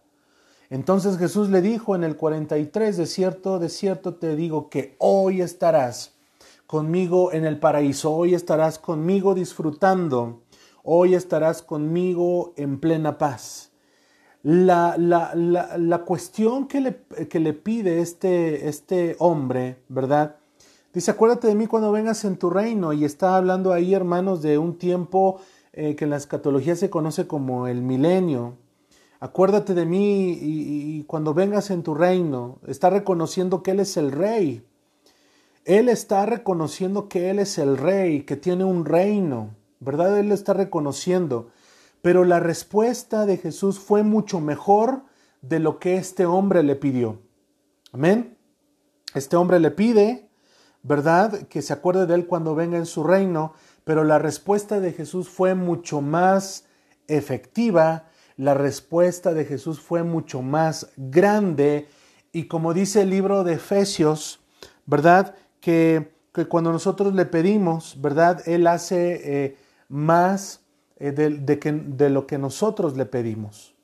Entonces 0.70 1.18
Jesús 1.18 1.50
le 1.50 1.62
dijo 1.62 1.94
en 1.94 2.02
el 2.02 2.16
43, 2.16 2.96
de 2.96 3.06
cierto, 3.06 3.58
de 3.58 3.68
cierto 3.68 4.14
te 4.14 4.34
digo 4.34 4.68
que 4.68 4.96
hoy 4.98 5.40
estarás 5.40 6.14
conmigo 6.66 7.32
en 7.32 7.44
el 7.44 7.60
paraíso, 7.60 8.12
hoy 8.12 8.34
estarás 8.34 8.78
conmigo 8.78 9.34
disfrutando, 9.34 10.42
hoy 10.82 11.14
estarás 11.14 11.62
conmigo 11.62 12.52
en 12.56 12.80
plena 12.80 13.18
paz 13.18 13.70
la, 14.46 14.96
la 14.96 15.98
cuestión 16.04 16.68
que 16.68 16.80
le, 16.80 16.96
que 17.28 17.40
le, 17.40 17.52
pide 17.52 18.00
este, 18.00 18.68
este 18.68 19.16
hombre, 19.18 19.82
¿verdad? 19.88 20.36
Dice, 20.96 21.10
acuérdate 21.10 21.48
de 21.48 21.54
mí 21.54 21.66
cuando 21.66 21.92
vengas 21.92 22.24
en 22.24 22.38
tu 22.38 22.48
reino. 22.48 22.94
Y 22.94 23.04
está 23.04 23.36
hablando 23.36 23.74
ahí, 23.74 23.92
hermanos, 23.92 24.40
de 24.40 24.56
un 24.56 24.78
tiempo 24.78 25.38
eh, 25.74 25.94
que 25.94 26.04
en 26.04 26.10
la 26.10 26.16
escatología 26.16 26.74
se 26.74 26.88
conoce 26.88 27.26
como 27.26 27.66
el 27.66 27.82
milenio. 27.82 28.56
Acuérdate 29.20 29.74
de 29.74 29.84
mí 29.84 30.30
y, 30.32 30.96
y 30.96 31.02
cuando 31.02 31.34
vengas 31.34 31.70
en 31.70 31.82
tu 31.82 31.94
reino. 31.94 32.60
Está 32.66 32.88
reconociendo 32.88 33.62
que 33.62 33.72
Él 33.72 33.80
es 33.80 33.98
el 33.98 34.10
rey. 34.10 34.64
Él 35.66 35.90
está 35.90 36.24
reconociendo 36.24 37.10
que 37.10 37.28
Él 37.28 37.40
es 37.40 37.58
el 37.58 37.76
rey, 37.76 38.22
que 38.22 38.36
tiene 38.36 38.64
un 38.64 38.86
reino, 38.86 39.50
¿verdad? 39.80 40.18
Él 40.18 40.30
lo 40.30 40.34
está 40.34 40.54
reconociendo. 40.54 41.50
Pero 42.00 42.24
la 42.24 42.40
respuesta 42.40 43.26
de 43.26 43.36
Jesús 43.36 43.78
fue 43.78 44.02
mucho 44.02 44.40
mejor 44.40 45.02
de 45.42 45.58
lo 45.58 45.78
que 45.78 45.98
este 45.98 46.24
hombre 46.24 46.62
le 46.62 46.74
pidió. 46.74 47.18
Amén. 47.92 48.38
Este 49.12 49.36
hombre 49.36 49.60
le 49.60 49.70
pide, 49.70 50.25
¿verdad? 50.86 51.48
Que 51.48 51.62
se 51.62 51.72
acuerde 51.72 52.06
de 52.06 52.14
él 52.14 52.26
cuando 52.26 52.54
venga 52.54 52.78
en 52.78 52.86
su 52.86 53.02
reino, 53.02 53.54
pero 53.84 54.04
la 54.04 54.18
respuesta 54.18 54.78
de 54.80 54.92
Jesús 54.92 55.28
fue 55.28 55.54
mucho 55.54 56.00
más 56.00 56.64
efectiva, 57.08 58.04
la 58.36 58.54
respuesta 58.54 59.34
de 59.34 59.44
Jesús 59.44 59.80
fue 59.80 60.02
mucho 60.04 60.42
más 60.42 60.90
grande 60.96 61.88
y 62.32 62.44
como 62.44 62.74
dice 62.74 63.02
el 63.02 63.10
libro 63.10 63.44
de 63.44 63.54
Efesios, 63.54 64.40
¿verdad? 64.84 65.34
Que, 65.60 66.14
cuando 66.48 66.70
nosotros 66.70 67.14
le 67.14 67.24
pedimos, 67.24 68.00
¿verdad? 68.00 68.46
Él 68.46 68.66
hace 68.66 69.20
eh, 69.24 69.56
más 69.88 70.60
eh, 70.98 71.12
de, 71.12 71.58
que, 71.58 71.72
lo 72.10 72.26
que 72.26 72.36
nosotros 72.36 72.94
le 72.96 73.06
pedimos. 73.06 73.74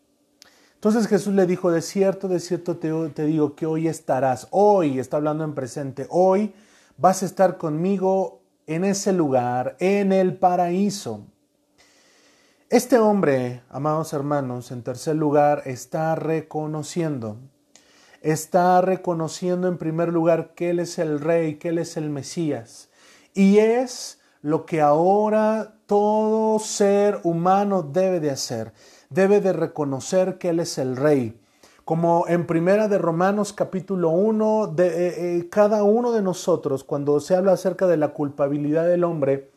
Entonces 0.74 1.08
Jesús 1.08 1.32
le 1.32 1.46
dijo, 1.46 1.70
de 1.70 1.80
cierto, 1.80 2.28
de 2.28 2.40
cierto 2.40 2.76
te 2.76 3.24
digo 3.24 3.54
que 3.54 3.64
hoy 3.66 3.88
estarás, 3.88 4.48
hoy, 4.50 4.98
está 4.98 5.16
hablando 5.16 5.44
en 5.44 5.54
presente, 5.54 6.06
hoy 6.10 6.52
vas 7.02 7.24
a 7.24 7.26
estar 7.26 7.58
conmigo 7.58 8.44
en 8.68 8.84
ese 8.84 9.12
lugar, 9.12 9.76
en 9.80 10.12
el 10.12 10.36
paraíso. 10.36 11.26
Este 12.70 13.00
hombre, 13.00 13.64
amados 13.70 14.12
hermanos, 14.12 14.70
en 14.70 14.84
tercer 14.84 15.16
lugar, 15.16 15.64
está 15.66 16.14
reconociendo, 16.14 17.38
está 18.20 18.80
reconociendo 18.82 19.66
en 19.66 19.78
primer 19.78 20.10
lugar 20.10 20.54
que 20.54 20.70
Él 20.70 20.78
es 20.78 20.96
el 21.00 21.18
Rey, 21.18 21.56
que 21.56 21.70
Él 21.70 21.78
es 21.78 21.96
el 21.96 22.08
Mesías. 22.08 22.88
Y 23.34 23.58
es 23.58 24.20
lo 24.40 24.64
que 24.64 24.80
ahora 24.80 25.74
todo 25.86 26.60
ser 26.60 27.18
humano 27.24 27.82
debe 27.82 28.20
de 28.20 28.30
hacer. 28.30 28.74
Debe 29.10 29.40
de 29.40 29.52
reconocer 29.52 30.38
que 30.38 30.50
Él 30.50 30.60
es 30.60 30.78
el 30.78 30.94
Rey. 30.94 31.41
Como 31.84 32.26
en 32.28 32.46
Primera 32.46 32.86
de 32.86 32.96
Romanos 32.96 33.52
capítulo 33.52 34.10
1, 34.10 34.68
de, 34.68 34.86
eh, 34.86 35.14
eh, 35.38 35.48
cada 35.50 35.82
uno 35.82 36.12
de 36.12 36.22
nosotros, 36.22 36.84
cuando 36.84 37.18
se 37.18 37.34
habla 37.34 37.52
acerca 37.52 37.88
de 37.88 37.96
la 37.96 38.12
culpabilidad 38.12 38.86
del 38.86 39.02
hombre, 39.02 39.50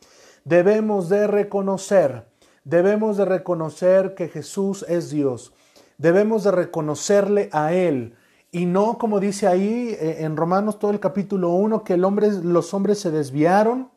debemos 0.44 1.08
de 1.08 1.28
reconocer, 1.28 2.26
debemos 2.64 3.18
de 3.18 3.26
reconocer 3.26 4.16
que 4.16 4.28
Jesús 4.28 4.84
es 4.90 5.12
Dios. 5.12 5.54
Debemos 6.00 6.44
de 6.44 6.52
reconocerle 6.52 7.50
a 7.52 7.74
Él. 7.74 8.16
Y 8.52 8.66
no 8.66 8.98
como 8.98 9.20
dice 9.20 9.46
ahí 9.46 9.96
eh, 10.00 10.24
en 10.24 10.36
Romanos 10.36 10.80
todo 10.80 10.90
el 10.90 11.00
capítulo 11.00 11.52
1, 11.52 11.84
que 11.84 11.94
el 11.94 12.04
hombre, 12.04 12.32
los 12.42 12.74
hombres 12.74 13.00
se 13.00 13.12
desviaron 13.12 13.92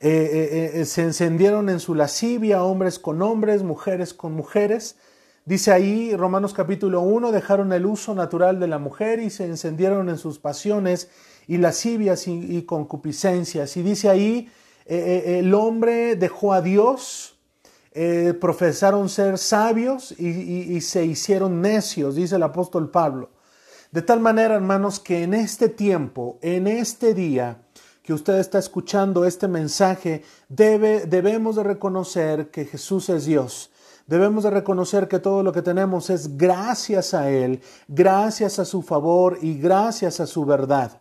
se 0.00 1.02
encendieron 1.02 1.68
en 1.68 1.80
su 1.80 1.96
lascivia, 1.96 2.62
hombres 2.62 3.00
con 3.00 3.20
hombres, 3.20 3.64
mujeres 3.64 4.14
con 4.14 4.32
mujeres. 4.32 4.96
Dice 5.48 5.72
ahí 5.72 6.14
Romanos 6.14 6.52
capítulo 6.52 7.00
1, 7.00 7.32
dejaron 7.32 7.72
el 7.72 7.86
uso 7.86 8.14
natural 8.14 8.60
de 8.60 8.66
la 8.66 8.78
mujer 8.78 9.18
y 9.18 9.30
se 9.30 9.46
encendieron 9.46 10.10
en 10.10 10.18
sus 10.18 10.38
pasiones 10.38 11.08
y 11.46 11.56
lascivias 11.56 12.28
y, 12.28 12.60
concupiscencias. 12.66 13.74
Y 13.78 13.82
dice 13.82 14.10
ahí, 14.10 14.50
el 14.84 15.54
hombre 15.54 16.16
dejó 16.16 16.52
a 16.52 16.60
Dios, 16.60 17.38
profesaron 18.42 19.08
ser 19.08 19.38
sabios 19.38 20.14
y, 20.18 20.26
y 20.26 20.82
se 20.82 21.06
hicieron 21.06 21.62
necios, 21.62 22.16
dice 22.16 22.36
el 22.36 22.42
apóstol 22.42 22.90
Pablo. 22.90 23.30
De 23.90 24.02
tal 24.02 24.20
manera, 24.20 24.54
hermanos, 24.54 25.00
que 25.00 25.22
en 25.22 25.32
este 25.32 25.70
tiempo, 25.70 26.38
en 26.42 26.66
este 26.66 27.14
día, 27.14 27.62
que 28.02 28.12
usted 28.12 28.38
está 28.38 28.58
escuchando 28.58 29.24
este 29.24 29.48
mensaje, 29.48 30.24
debe, 30.50 31.06
debemos 31.06 31.56
de 31.56 31.62
reconocer 31.62 32.50
que 32.50 32.66
Jesús 32.66 33.08
es 33.08 33.24
Dios. 33.24 33.70
Debemos 34.08 34.42
de 34.42 34.50
reconocer 34.50 35.06
que 35.06 35.18
todo 35.18 35.42
lo 35.42 35.52
que 35.52 35.60
tenemos 35.60 36.08
es 36.08 36.38
gracias 36.38 37.12
a 37.12 37.30
Él, 37.30 37.60
gracias 37.88 38.58
a 38.58 38.64
su 38.64 38.80
favor 38.80 39.38
y 39.42 39.58
gracias 39.58 40.18
a 40.18 40.26
su 40.26 40.46
verdad. 40.46 41.00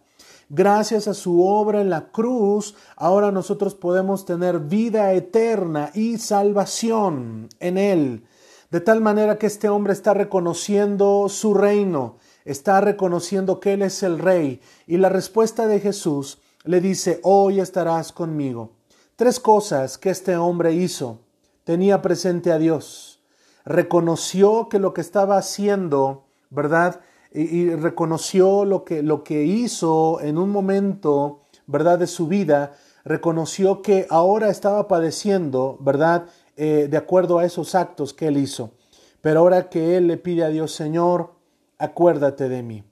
gracias 0.50 1.08
a 1.10 1.14
su 1.14 1.46
obra 1.46 1.82
en 1.82 1.90
la 1.90 2.10
cruz, 2.10 2.76
ahora 2.96 3.32
nosotros 3.32 3.76
podemos 3.76 4.24
tener 4.26 4.60
vida 4.60 5.12
eterna 5.14 5.92
y 5.94 6.18
salvación 6.20 7.50
en 7.60 7.78
Él. 7.78 8.24
De 8.72 8.82
tal 8.82 9.02
manera 9.02 9.38
que 9.38 9.48
este 9.48 9.70
hombre 9.70 9.94
está 9.94 10.14
reconociendo 10.14 11.28
su 11.30 11.54
reino, 11.54 12.18
está 12.46 12.82
reconociendo 12.82 13.60
que 13.60 13.74
Él 13.74 13.82
es 13.82 14.04
el 14.04 14.20
rey. 14.20 14.62
Y 14.86 14.98
la 14.98 15.10
respuesta 15.10 15.68
de 15.68 15.80
Jesús 15.80 16.40
le 16.64 16.82
dice, 16.82 17.20
hoy 17.24 17.60
estarás 17.62 18.12
conmigo. 18.12 18.72
Tres 19.16 19.40
cosas 19.40 19.98
que 19.98 20.10
este 20.10 20.36
hombre 20.38 20.74
hizo. 20.74 21.20
Tenía 21.68 22.02
presente 22.02 22.54
a 22.54 22.60
Dios. 22.60 23.20
Reconoció 23.66 24.70
que 24.70 24.80
lo 24.80 24.94
que 24.94 25.02
estaba 25.02 25.38
haciendo, 25.38 26.24
¿verdad? 26.50 27.02
Y, 27.34 27.72
reconoció 27.72 28.64
lo 28.64 28.86
que, 28.86 29.04
lo 29.04 29.22
que 29.22 29.44
hizo 29.44 30.22
en 30.22 30.38
un 30.38 30.50
momento, 30.50 31.42
¿verdad? 31.66 32.00
De 32.00 32.08
su 32.08 32.28
vida. 32.28 32.78
Reconoció 33.04 33.82
que 33.82 34.08
ahora 34.10 34.48
estaba 34.48 34.88
padeciendo, 34.88 35.78
¿verdad? 35.82 36.28
Eh, 36.56 36.88
de 36.90 36.96
acuerdo 36.96 37.38
a 37.38 37.44
esos 37.44 37.76
actos 37.76 38.14
que 38.14 38.28
él 38.28 38.38
hizo. 38.38 38.72
Pero 39.20 39.42
ahora 39.42 39.68
que 39.68 39.98
él 39.98 40.08
le 40.08 40.16
pide 40.16 40.46
a 40.46 40.50
Dios, 40.50 40.72
Señor, 40.72 41.34
acuérdate 41.80 42.48
de 42.48 42.64
mí. 42.64 42.86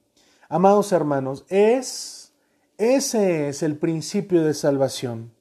Amados 0.50 0.92
hermanos, 0.92 1.46
es, 1.48 2.34
ese 2.78 3.48
es 3.48 3.64
el 3.64 3.78
principio 3.78 4.44
de 4.44 4.54
salvación. 4.54 5.32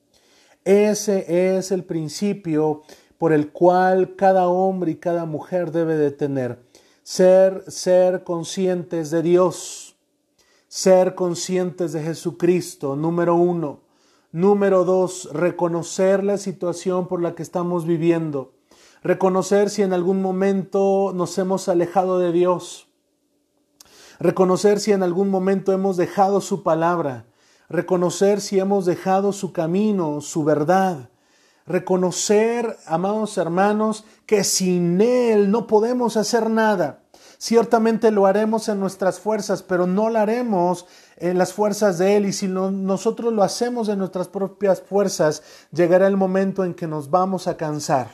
Ese 0.65 1.57
es 1.59 1.73
el 1.73 1.83
principio 1.83 2.85
por 3.25 3.33
el 3.33 3.53
cual 3.53 4.17
cada 4.17 4.49
hombre 4.49 4.91
y 4.91 4.97
cada 4.97 5.25
mujer 5.25 5.73
debe 5.73 5.97
de 5.97 6.11
tener. 6.11 6.63
Ser, 7.03 7.65
ser 7.69 8.23
conscientes 8.23 9.11
de 9.11 9.23
Dios, 9.23 9.97
ser 10.69 11.15
conscientes 11.15 11.95
de 11.95 12.03
Jesucristo, 12.03 12.97
número 12.97 13.35
uno. 13.35 13.81
Número 14.31 14.85
dos, 14.85 15.31
reconocer 15.33 16.23
la 16.23 16.37
situación 16.37 17.09
por 17.09 17.23
la 17.23 17.35
que 17.35 17.43
estamos 17.43 17.87
viviendo. 17.87 18.53
Reconocer 19.03 19.71
si 19.71 19.81
en 19.81 19.95
algún 19.95 20.21
momento 20.21 21.13
nos 21.15 21.39
hemos 21.39 21.71
alejado 21.71 22.19
de 22.19 22.31
Dios. 22.31 22.89
Reconocer 24.21 24.81
si 24.81 24.93
en 24.93 25.03
algún 25.03 25.31
momento 25.31 25.73
hemos 25.73 25.97
dejado 25.97 26.43
su 26.43 26.63
palabra. 26.63 27.25
Reconocer 27.71 28.43
si 28.43 28.61
hemos 28.61 28.85
dejado 28.85 29.33
su 29.33 29.55
camino, 29.55 30.21
su 30.21 30.45
verdad. 30.45 31.09
Reconocer, 31.67 32.77
amados 32.87 33.39
hermanos, 33.39 34.05
que 34.27 34.45
sin 34.45 35.01
Él 35.01 35.51
no 35.51 35.67
podemos 35.67 36.17
hacer 36.17 36.51
nada. 36.51 37.01
Ciertamente 37.39 38.11
lo 38.11 38.27
haremos 38.27 38.69
en 38.69 38.81
nuestras 38.81 39.19
fuerzas, 39.19 39.63
pero 39.63 39.87
no 39.87 40.11
lo 40.11 40.19
haremos 40.19 40.87
en 41.17 41.39
las 41.39 41.53
fuerzas 41.53 41.99
de 41.99 42.17
Él. 42.17 42.27
Y 42.27 42.33
si 42.33 42.49
nosotros 42.49 43.33
lo 43.33 43.43
hacemos 43.43 43.89
en 43.89 43.99
nuestras 43.99 44.29
propias 44.29 44.81
fuerzas, 44.81 45.43
llegará 45.73 46.07
el 46.07 46.17
momento 46.17 46.65
en 46.65 46.75
que 46.75 46.87
nos 46.87 47.11
vamos 47.11 47.47
a 47.47 47.57
cansar. 47.57 48.09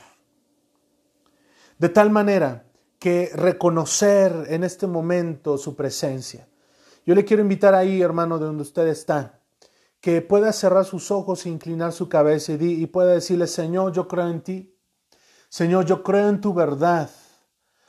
De 1.79 1.89
tal 1.89 2.11
manera 2.11 2.65
que 2.99 3.31
reconocer 3.35 4.47
en 4.49 4.63
este 4.63 4.87
momento 4.87 5.59
su 5.59 5.75
presencia. 5.75 6.47
Yo 7.07 7.15
le 7.15 7.25
quiero 7.25 7.43
invitar 7.43 7.75
ahí, 7.75 8.03
hermano, 8.03 8.39
de 8.39 8.45
donde 8.45 8.63
usted 8.63 8.87
está, 8.89 9.40
que 10.01 10.23
pueda 10.23 10.53
cerrar 10.53 10.85
sus 10.85 11.11
ojos 11.11 11.45
e 11.45 11.51
inclinar 11.51 11.93
su 11.93 12.09
cabeza 12.09 12.53
y, 12.53 12.83
y 12.83 12.87
pueda 12.87 13.13
decirle, 13.13 13.47
Señor, 13.47 13.93
yo 13.93 14.09
creo 14.09 14.29
en 14.29 14.43
ti. 14.43 14.79
Señor, 15.49 15.85
yo 15.85 16.03
creo 16.03 16.29
en 16.29 16.41
tu 16.41 16.55
verdad. 16.55 17.11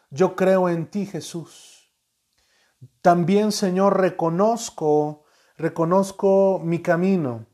Yo 0.09 0.35
creo 0.35 0.67
en 0.67 0.89
ti, 0.89 1.05
Jesús. 1.05 1.93
También, 3.01 3.51
Señor, 3.51 3.99
reconozco, 3.99 5.23
reconozco 5.57 6.59
mi 6.63 6.81
camino. 6.81 7.45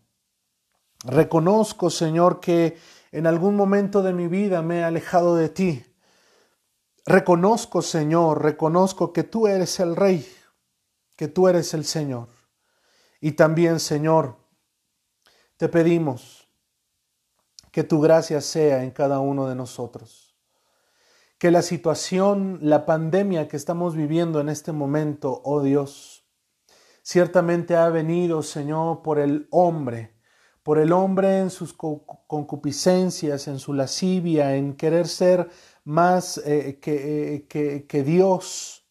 Reconozco, 1.03 1.89
Señor, 1.89 2.39
que 2.39 2.77
en 3.11 3.27
algún 3.27 3.55
momento 3.55 4.01
de 4.01 4.13
mi 4.13 4.27
vida 4.27 4.61
me 4.61 4.79
he 4.79 4.83
alejado 4.83 5.35
de 5.35 5.49
ti. 5.49 5.85
Reconozco, 7.05 7.81
Señor, 7.81 8.41
reconozco 8.43 9.13
que 9.13 9.23
tú 9.23 9.47
eres 9.47 9.79
el 9.79 9.95
Rey, 9.95 10.27
que 11.15 11.27
tú 11.27 11.47
eres 11.47 11.73
el 11.73 11.85
Señor. 11.85 12.29
Y 13.21 13.33
también, 13.33 13.79
Señor, 13.79 14.37
te 15.57 15.69
pedimos 15.69 16.47
que 17.71 17.83
tu 17.83 17.99
gracia 17.99 18.41
sea 18.41 18.83
en 18.83 18.91
cada 18.91 19.19
uno 19.19 19.47
de 19.47 19.55
nosotros 19.55 20.27
que 21.37 21.51
la 21.51 21.61
situación, 21.61 22.59
la 22.61 22.85
pandemia 22.85 23.47
que 23.47 23.57
estamos 23.57 23.95
viviendo 23.95 24.39
en 24.39 24.49
este 24.49 24.71
momento, 24.71 25.41
oh 25.43 25.61
Dios, 25.61 26.25
ciertamente 27.03 27.75
ha 27.75 27.89
venido, 27.89 28.41
Señor, 28.41 29.03
por 29.03 29.19
el 29.19 29.47
hombre, 29.51 30.15
por 30.63 30.79
el 30.79 30.91
hombre 30.91 31.39
en 31.39 31.49
sus 31.51 31.73
concupiscencias, 31.73 33.47
en 33.47 33.59
su 33.59 33.73
lascivia, 33.73 34.55
en 34.55 34.75
querer 34.75 35.07
ser 35.07 35.49
más 35.83 36.39
eh, 36.39 36.79
que, 36.81 37.35
eh, 37.35 37.47
que, 37.47 37.85
que 37.85 38.03
Dios. 38.03 38.85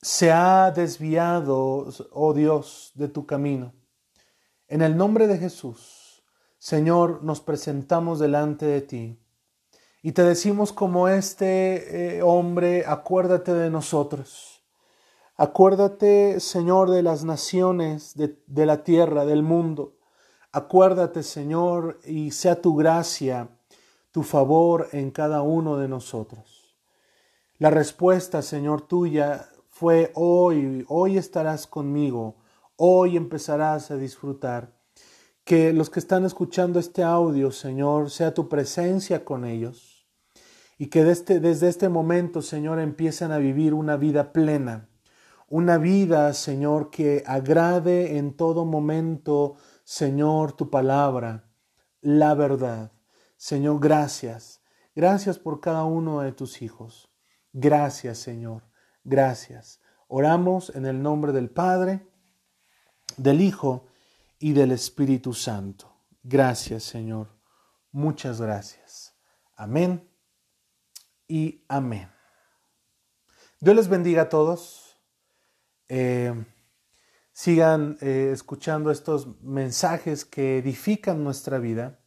Se 0.00 0.32
ha 0.32 0.70
desviado, 0.70 1.88
oh 2.12 2.32
Dios, 2.32 2.92
de 2.94 3.08
tu 3.08 3.26
camino. 3.26 3.74
En 4.68 4.82
el 4.82 4.96
nombre 4.96 5.28
de 5.28 5.38
Jesús, 5.38 6.24
Señor, 6.58 7.22
nos 7.22 7.40
presentamos 7.40 8.18
delante 8.18 8.66
de 8.66 8.80
ti 8.80 9.18
y 10.02 10.10
te 10.10 10.22
decimos 10.22 10.72
como 10.72 11.06
este 11.06 12.16
eh, 12.16 12.22
hombre, 12.22 12.84
acuérdate 12.84 13.54
de 13.54 13.70
nosotros. 13.70 14.64
Acuérdate, 15.36 16.40
Señor, 16.40 16.90
de 16.90 17.02
las 17.04 17.24
naciones, 17.24 18.16
de, 18.16 18.42
de 18.48 18.66
la 18.66 18.82
tierra, 18.82 19.24
del 19.24 19.44
mundo. 19.44 19.98
Acuérdate, 20.50 21.22
Señor, 21.22 22.00
y 22.04 22.32
sea 22.32 22.60
tu 22.60 22.74
gracia, 22.74 23.48
tu 24.10 24.24
favor 24.24 24.88
en 24.90 25.12
cada 25.12 25.42
uno 25.42 25.76
de 25.76 25.86
nosotros. 25.86 26.76
La 27.58 27.70
respuesta, 27.70 28.42
Señor, 28.42 28.82
tuya 28.82 29.48
fue 29.68 30.10
hoy, 30.14 30.84
hoy 30.88 31.18
estarás 31.18 31.68
conmigo, 31.68 32.36
hoy 32.76 33.16
empezarás 33.16 33.90
a 33.90 33.96
disfrutar. 33.96 34.76
Que 35.44 35.72
los 35.72 35.90
que 35.90 36.00
están 36.00 36.24
escuchando 36.24 36.80
este 36.80 37.02
audio, 37.02 37.52
Señor, 37.52 38.10
sea 38.10 38.34
tu 38.34 38.48
presencia 38.48 39.24
con 39.24 39.44
ellos 39.44 39.96
y 40.78 40.86
que 40.86 41.04
desde, 41.04 41.40
desde 41.40 41.68
este 41.68 41.88
momento, 41.88 42.42
Señor, 42.42 42.80
empiecen 42.80 43.32
a 43.32 43.38
vivir 43.38 43.72
una 43.72 43.96
vida 43.96 44.32
plena, 44.32 44.88
una 45.48 45.78
vida, 45.78 46.32
Señor, 46.34 46.90
que 46.90 47.22
agrade 47.26 48.18
en 48.18 48.36
todo 48.36 48.64
momento, 48.64 49.54
Señor, 49.84 50.52
tu 50.52 50.70
palabra, 50.70 51.48
la 52.00 52.34
verdad. 52.34 52.92
Señor, 53.36 53.80
gracias. 53.80 54.60
Gracias 54.94 55.38
por 55.38 55.60
cada 55.60 55.84
uno 55.84 56.20
de 56.20 56.32
tus 56.32 56.62
hijos. 56.62 57.10
Gracias, 57.52 58.18
Señor. 58.18 58.64
Gracias. 59.04 59.80
Oramos 60.08 60.74
en 60.74 60.86
el 60.86 61.02
nombre 61.02 61.32
del 61.32 61.50
Padre, 61.50 62.06
del 63.16 63.40
Hijo 63.40 63.86
y 64.38 64.52
del 64.52 64.72
Espíritu 64.72 65.32
Santo. 65.32 65.92
Gracias, 66.22 66.84
Señor. 66.84 67.28
Muchas 67.92 68.40
gracias. 68.40 69.14
Amén 69.56 70.06
y 71.28 71.64
amén. 71.68 72.10
Dios 73.60 73.76
les 73.76 73.88
bendiga 73.88 74.22
a 74.22 74.28
todos. 74.28 74.98
Eh, 75.88 76.34
sigan 77.32 77.96
eh, 78.00 78.30
escuchando 78.32 78.90
estos 78.90 79.40
mensajes 79.42 80.24
que 80.24 80.58
edifican 80.58 81.24
nuestra 81.24 81.58
vida. 81.58 82.00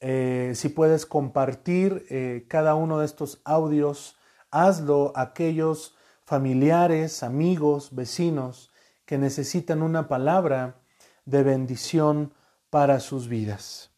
Eh, 0.00 0.52
si 0.54 0.68
puedes 0.70 1.06
compartir 1.06 2.46
cada 2.48 2.74
uno 2.74 2.98
de 2.98 3.06
estos 3.06 3.40
audios, 3.44 4.16
hazlo 4.50 5.12
a 5.14 5.22
aquellos 5.22 5.94
familiares, 6.24 7.22
amigos, 7.22 7.94
vecinos 7.94 8.69
que 9.10 9.18
necesitan 9.18 9.82
una 9.82 10.06
palabra 10.06 10.76
de 11.24 11.42
bendición 11.42 12.32
para 12.70 13.00
sus 13.00 13.26
vidas. 13.26 13.90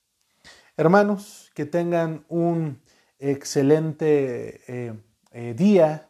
Hermanos, 0.79 1.51
que 1.55 1.66
tengan 1.66 2.25
un 2.31 2.81
excelente 3.18 4.62
eh, 4.68 4.94
eh, 5.33 5.53
día. 5.53 6.09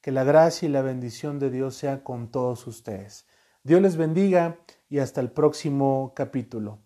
Que 0.00 0.12
la 0.12 0.22
gracia 0.22 0.68
y 0.68 0.70
la 0.70 0.82
bendición 0.82 1.40
de 1.40 1.50
Dios 1.50 1.74
sea 1.74 2.04
con 2.04 2.30
todos 2.30 2.68
ustedes. 2.68 3.26
Dios 3.64 3.82
les 3.82 3.96
bendiga 3.96 4.58
y 4.88 5.00
hasta 5.00 5.20
el 5.20 5.32
próximo 5.32 6.12
capítulo. 6.14 6.78